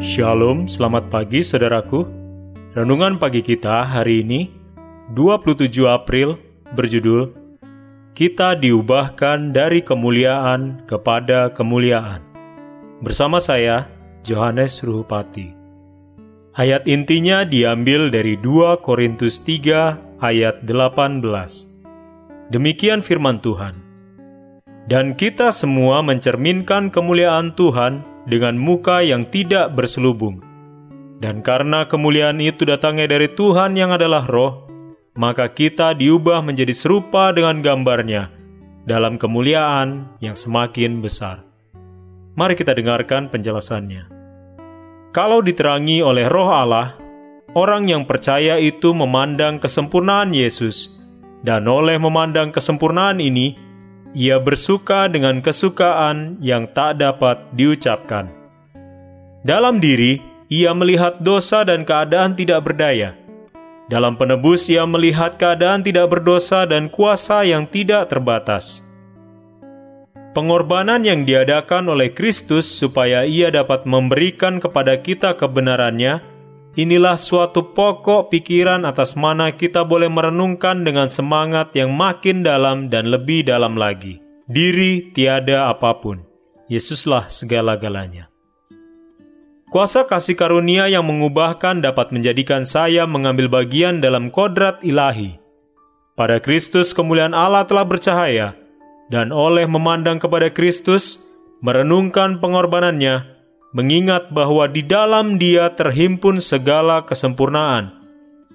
Shalom, 0.00 0.64
selamat 0.64 1.12
pagi 1.12 1.44
saudaraku. 1.44 2.08
Renungan 2.72 3.20
pagi 3.20 3.44
kita 3.44 3.84
hari 3.84 4.24
ini, 4.24 4.48
27 5.12 5.68
April, 5.84 6.40
berjudul 6.72 7.36
Kita 8.16 8.56
diubahkan 8.56 9.52
dari 9.52 9.84
kemuliaan 9.84 10.88
kepada 10.88 11.52
kemuliaan. 11.52 12.24
Bersama 13.04 13.44
saya, 13.44 13.92
Johannes 14.24 14.80
Ruhupati. 14.80 15.52
Ayat 16.56 16.88
intinya 16.88 17.44
diambil 17.44 18.08
dari 18.08 18.40
2 18.40 18.80
Korintus 18.80 19.44
3 19.44 20.24
ayat 20.24 20.64
18. 20.64 21.20
Demikian 22.48 23.04
firman 23.04 23.36
Tuhan. 23.44 23.76
Dan 24.88 25.12
kita 25.12 25.52
semua 25.52 26.00
mencerminkan 26.00 26.88
kemuliaan 26.88 27.52
Tuhan 27.52 28.09
dengan 28.28 28.56
muka 28.56 29.00
yang 29.04 29.28
tidak 29.28 29.72
berselubung. 29.76 30.40
Dan 31.20 31.44
karena 31.44 31.84
kemuliaan 31.84 32.40
itu 32.40 32.64
datangnya 32.64 33.04
dari 33.04 33.28
Tuhan 33.28 33.76
yang 33.76 33.92
adalah 33.92 34.24
roh, 34.24 34.64
maka 35.12 35.52
kita 35.52 35.92
diubah 35.92 36.40
menjadi 36.40 36.72
serupa 36.72 37.28
dengan 37.36 37.60
gambarnya 37.60 38.32
dalam 38.88 39.20
kemuliaan 39.20 40.16
yang 40.24 40.32
semakin 40.32 41.04
besar. 41.04 41.44
Mari 42.40 42.56
kita 42.56 42.72
dengarkan 42.72 43.28
penjelasannya. 43.28 44.08
Kalau 45.12 45.44
diterangi 45.44 46.00
oleh 46.00 46.24
roh 46.30 46.48
Allah, 46.48 46.96
orang 47.52 47.90
yang 47.90 48.06
percaya 48.06 48.56
itu 48.56 48.94
memandang 48.96 49.60
kesempurnaan 49.60 50.32
Yesus, 50.32 50.96
dan 51.44 51.68
oleh 51.68 51.98
memandang 51.98 52.54
kesempurnaan 52.54 53.18
ini, 53.20 53.58
ia 54.16 54.42
bersuka 54.42 55.06
dengan 55.06 55.38
kesukaan 55.38 56.38
yang 56.42 56.66
tak 56.70 56.98
dapat 56.98 57.40
diucapkan. 57.54 58.30
Dalam 59.46 59.78
diri, 59.78 60.20
ia 60.50 60.74
melihat 60.74 61.22
dosa 61.22 61.62
dan 61.62 61.86
keadaan 61.86 62.34
tidak 62.34 62.66
berdaya. 62.66 63.14
Dalam 63.90 64.14
penebus, 64.14 64.70
ia 64.70 64.86
melihat 64.86 65.34
keadaan 65.34 65.82
tidak 65.82 66.10
berdosa 66.10 66.66
dan 66.66 66.86
kuasa 66.86 67.42
yang 67.42 67.66
tidak 67.66 68.10
terbatas. 68.10 68.86
Pengorbanan 70.30 71.02
yang 71.02 71.26
diadakan 71.26 71.90
oleh 71.90 72.14
Kristus 72.14 72.70
supaya 72.70 73.26
ia 73.26 73.50
dapat 73.50 73.82
memberikan 73.82 74.62
kepada 74.62 74.94
kita 74.94 75.34
kebenarannya 75.34 76.22
Inilah 76.78 77.18
suatu 77.18 77.74
pokok 77.74 78.30
pikiran 78.30 78.86
atas 78.86 79.18
mana 79.18 79.50
kita 79.50 79.82
boleh 79.82 80.06
merenungkan 80.06 80.86
dengan 80.86 81.10
semangat 81.10 81.74
yang 81.74 81.90
makin 81.90 82.46
dalam 82.46 82.86
dan 82.86 83.10
lebih 83.10 83.42
dalam 83.42 83.74
lagi. 83.74 84.22
Diri 84.46 85.10
tiada 85.10 85.66
apa 85.66 85.98
pun. 85.98 86.22
Yesuslah 86.70 87.26
segala-galanya. 87.26 88.30
Kuasa 89.70 90.06
kasih 90.06 90.38
karunia 90.38 90.86
yang 90.86 91.06
mengubahkan 91.06 91.82
dapat 91.82 92.14
menjadikan 92.14 92.62
saya 92.62 93.06
mengambil 93.06 93.50
bagian 93.50 93.98
dalam 93.98 94.30
kodrat 94.30 94.78
ilahi. 94.86 95.38
Pada 96.14 96.38
Kristus 96.42 96.94
kemuliaan 96.94 97.34
Allah 97.34 97.66
telah 97.66 97.86
bercahaya, 97.86 98.54
dan 99.10 99.30
oleh 99.34 99.66
memandang 99.66 100.18
kepada 100.18 100.50
Kristus, 100.50 101.22
merenungkan 101.62 102.42
pengorbanannya, 102.42 103.39
mengingat 103.70 104.34
bahwa 104.34 104.66
di 104.66 104.82
dalam 104.82 105.38
Dia 105.38 105.70
terhimpun 105.70 106.42
segala 106.42 107.06
kesempurnaan, 107.06 107.94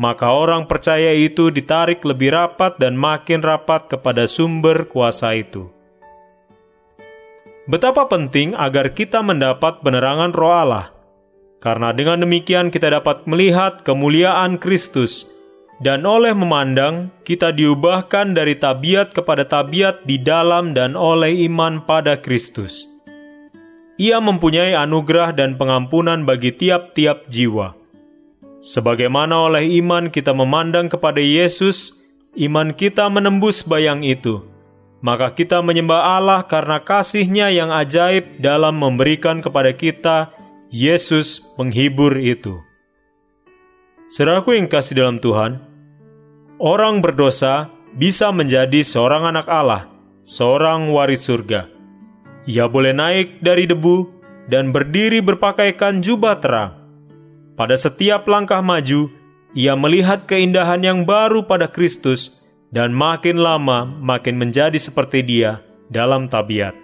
maka 0.00 0.32
orang 0.32 0.64
percaya 0.64 1.12
itu 1.12 1.52
ditarik 1.52 2.00
lebih 2.00 2.32
rapat 2.32 2.80
dan 2.80 2.96
makin 2.96 3.44
rapat 3.44 3.92
kepada 3.92 4.24
sumber 4.24 4.88
kuasa 4.88 5.36
itu. 5.36 5.68
Betapa 7.68 8.08
penting 8.10 8.58
agar 8.58 8.90
kita 8.90 9.22
mendapat 9.22 9.84
penerangan 9.84 10.34
Roh 10.34 10.50
Allah, 10.50 10.90
karena 11.62 11.94
dengan 11.94 12.24
demikian 12.26 12.74
kita 12.74 12.90
dapat 12.90 13.22
melihat 13.28 13.86
kemuliaan 13.86 14.58
Kristus, 14.58 15.28
dan 15.78 16.02
oleh 16.08 16.34
memandang 16.34 17.12
kita 17.22 17.54
diubahkan 17.54 18.34
dari 18.34 18.58
tabiat 18.58 19.14
kepada 19.14 19.46
tabiat 19.46 20.02
di 20.08 20.18
dalam 20.18 20.74
dan 20.74 20.98
oleh 20.98 21.46
iman 21.46 21.84
pada 21.86 22.18
Kristus 22.18 22.91
ia 24.02 24.18
mempunyai 24.18 24.74
anugerah 24.74 25.30
dan 25.30 25.54
pengampunan 25.54 26.26
bagi 26.26 26.50
tiap-tiap 26.50 27.30
jiwa. 27.30 27.78
Sebagaimana 28.58 29.46
oleh 29.46 29.78
iman 29.78 30.10
kita 30.10 30.34
memandang 30.34 30.90
kepada 30.90 31.22
Yesus, 31.22 31.94
iman 32.34 32.74
kita 32.74 33.06
menembus 33.06 33.62
bayang 33.62 34.02
itu. 34.02 34.42
Maka 35.02 35.34
kita 35.34 35.62
menyembah 35.62 36.18
Allah 36.18 36.42
karena 36.46 36.82
kasihnya 36.82 37.54
yang 37.54 37.70
ajaib 37.70 38.42
dalam 38.42 38.78
memberikan 38.78 39.38
kepada 39.38 39.70
kita 39.74 40.34
Yesus 40.70 41.42
penghibur 41.54 42.18
itu. 42.18 42.58
Saudaraku 44.10 44.58
yang 44.58 44.70
kasih 44.70 44.98
dalam 44.98 45.18
Tuhan, 45.18 45.58
orang 46.58 47.02
berdosa 47.02 47.70
bisa 47.98 48.30
menjadi 48.30 48.82
seorang 48.86 49.26
anak 49.30 49.46
Allah, 49.50 49.90
seorang 50.22 50.90
waris 50.94 51.26
surga. 51.26 51.71
Ia 52.48 52.66
boleh 52.66 52.90
naik 52.90 53.38
dari 53.38 53.70
debu 53.70 54.10
dan 54.50 54.74
berdiri 54.74 55.22
berpakaikan 55.22 56.02
jubah 56.02 56.42
terang. 56.42 56.74
Pada 57.54 57.78
setiap 57.78 58.26
langkah 58.26 58.58
maju, 58.58 59.06
ia 59.54 59.76
melihat 59.78 60.26
keindahan 60.26 60.82
yang 60.82 61.00
baru 61.06 61.46
pada 61.46 61.70
Kristus 61.70 62.42
dan 62.72 62.90
makin 62.90 63.38
lama 63.38 63.84
makin 63.84 64.40
menjadi 64.40 64.80
seperti 64.80 65.22
dia 65.22 65.60
dalam 65.92 66.26
tabiat. 66.26 66.74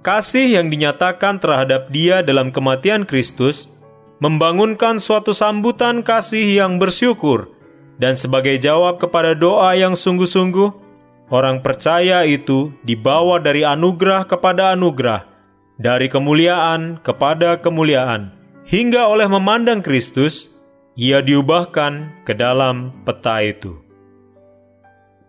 Kasih 0.00 0.56
yang 0.56 0.72
dinyatakan 0.72 1.36
terhadap 1.38 1.92
dia 1.92 2.24
dalam 2.24 2.48
kematian 2.48 3.04
Kristus 3.04 3.68
membangunkan 4.16 4.96
suatu 4.96 5.36
sambutan 5.36 6.00
kasih 6.00 6.64
yang 6.64 6.80
bersyukur, 6.80 7.52
dan 8.00 8.16
sebagai 8.16 8.56
jawab 8.56 8.96
kepada 8.96 9.36
doa 9.36 9.76
yang 9.76 9.92
sungguh-sungguh, 9.92 10.89
Orang 11.30 11.62
percaya 11.62 12.26
itu 12.26 12.74
dibawa 12.82 13.38
dari 13.38 13.62
anugerah 13.62 14.26
kepada 14.26 14.74
anugerah, 14.74 15.30
dari 15.78 16.10
kemuliaan 16.10 16.98
kepada 17.06 17.62
kemuliaan, 17.62 18.34
hingga 18.66 19.06
oleh 19.06 19.30
memandang 19.30 19.78
Kristus, 19.78 20.50
ia 20.98 21.22
diubahkan 21.22 22.26
ke 22.26 22.34
dalam 22.34 23.06
peta 23.06 23.46
itu. 23.46 23.78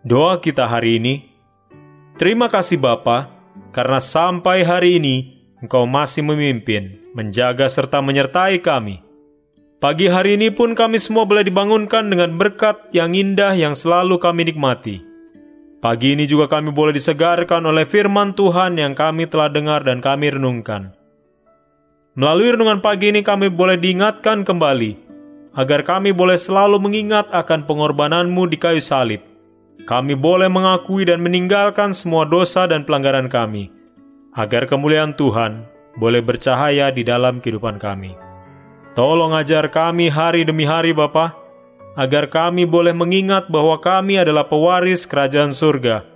Doa 0.02 0.42
kita 0.42 0.66
hari 0.66 0.98
ini, 0.98 1.14
terima 2.18 2.50
kasih 2.50 2.82
Bapa, 2.82 3.30
karena 3.70 4.02
sampai 4.02 4.66
hari 4.66 4.98
ini 4.98 5.38
Engkau 5.62 5.86
masih 5.86 6.26
memimpin, 6.26 6.98
menjaga 7.14 7.70
serta 7.70 8.02
menyertai 8.02 8.58
kami. 8.58 8.98
Pagi 9.78 10.10
hari 10.10 10.34
ini 10.34 10.50
pun 10.50 10.74
kami 10.74 10.98
semua 10.98 11.22
boleh 11.22 11.46
dibangunkan 11.46 12.10
dengan 12.10 12.34
berkat 12.34 12.90
yang 12.90 13.14
indah 13.14 13.54
yang 13.54 13.70
selalu 13.70 14.18
kami 14.18 14.50
nikmati. 14.50 15.11
Pagi 15.82 16.14
ini 16.14 16.30
juga 16.30 16.46
kami 16.46 16.70
boleh 16.70 16.94
disegarkan 16.94 17.66
oleh 17.66 17.82
firman 17.82 18.38
Tuhan 18.38 18.78
yang 18.78 18.94
kami 18.94 19.26
telah 19.26 19.50
dengar 19.50 19.82
dan 19.82 19.98
kami 19.98 20.30
renungkan. 20.30 20.94
Melalui 22.14 22.54
renungan 22.54 22.78
pagi 22.78 23.10
ini 23.10 23.26
kami 23.26 23.50
boleh 23.50 23.74
diingatkan 23.82 24.46
kembali, 24.46 24.94
agar 25.58 25.82
kami 25.82 26.14
boleh 26.14 26.38
selalu 26.38 26.78
mengingat 26.78 27.26
akan 27.34 27.66
pengorbananmu 27.66 28.46
di 28.46 28.62
kayu 28.62 28.78
salib. 28.78 29.26
Kami 29.82 30.14
boleh 30.14 30.46
mengakui 30.46 31.02
dan 31.02 31.18
meninggalkan 31.18 31.90
semua 31.90 32.30
dosa 32.30 32.70
dan 32.70 32.86
pelanggaran 32.86 33.26
kami, 33.26 33.74
agar 34.38 34.70
kemuliaan 34.70 35.18
Tuhan 35.18 35.66
boleh 35.98 36.22
bercahaya 36.22 36.94
di 36.94 37.02
dalam 37.02 37.42
kehidupan 37.42 37.82
kami. 37.82 38.14
Tolong 38.94 39.34
ajar 39.34 39.66
kami 39.66 40.14
hari 40.14 40.46
demi 40.46 40.62
hari 40.62 40.94
Bapak, 40.94 41.41
agar 41.92 42.32
kami 42.32 42.64
boleh 42.64 42.96
mengingat 42.96 43.52
bahwa 43.52 43.76
kami 43.76 44.16
adalah 44.20 44.48
pewaris 44.48 45.04
kerajaan 45.04 45.52
surga. 45.52 46.08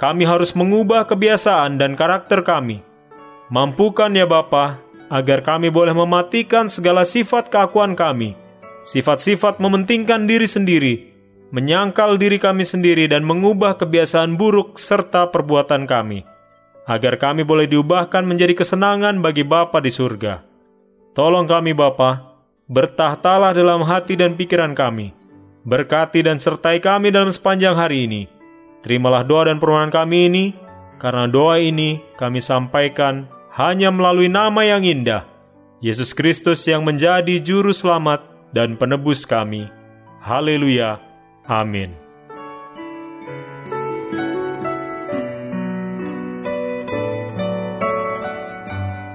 Kami 0.00 0.24
harus 0.24 0.56
mengubah 0.56 1.04
kebiasaan 1.04 1.76
dan 1.76 1.92
karakter 1.92 2.40
kami. 2.40 2.80
Mampukan 3.52 4.08
ya 4.16 4.24
Bapa, 4.24 4.80
agar 5.12 5.44
kami 5.44 5.68
boleh 5.68 5.92
mematikan 5.92 6.70
segala 6.70 7.04
sifat 7.04 7.52
keakuan 7.52 7.92
kami, 7.92 8.32
sifat-sifat 8.86 9.60
mementingkan 9.60 10.24
diri 10.24 10.48
sendiri, 10.48 10.94
menyangkal 11.50 12.16
diri 12.16 12.38
kami 12.38 12.62
sendiri 12.62 13.10
dan 13.10 13.26
mengubah 13.26 13.76
kebiasaan 13.76 14.38
buruk 14.38 14.78
serta 14.78 15.28
perbuatan 15.28 15.84
kami, 15.84 16.24
agar 16.86 17.18
kami 17.18 17.42
boleh 17.42 17.66
diubahkan 17.66 18.22
menjadi 18.24 18.54
kesenangan 18.56 19.18
bagi 19.18 19.42
Bapa 19.44 19.82
di 19.82 19.90
surga. 19.90 20.46
Tolong 21.12 21.44
kami 21.44 21.74
Bapa, 21.74 22.29
bertahtalah 22.70 23.50
dalam 23.50 23.82
hati 23.82 24.14
dan 24.14 24.38
pikiran 24.38 24.78
kami. 24.78 25.10
Berkati 25.66 26.22
dan 26.22 26.38
sertai 26.38 26.78
kami 26.78 27.10
dalam 27.10 27.28
sepanjang 27.28 27.74
hari 27.74 28.06
ini. 28.06 28.22
Terimalah 28.80 29.26
doa 29.26 29.50
dan 29.50 29.60
permohonan 29.60 29.92
kami 29.92 30.30
ini, 30.30 30.44
karena 30.96 31.28
doa 31.28 31.60
ini 31.60 32.00
kami 32.16 32.40
sampaikan 32.40 33.28
hanya 33.52 33.92
melalui 33.92 34.30
nama 34.30 34.64
yang 34.64 34.86
indah, 34.86 35.26
Yesus 35.84 36.16
Kristus 36.16 36.64
yang 36.64 36.86
menjadi 36.86 37.42
juru 37.42 37.74
selamat 37.76 38.24
dan 38.56 38.78
penebus 38.80 39.28
kami. 39.28 39.68
Haleluya. 40.24 40.96
Amin. 41.44 42.09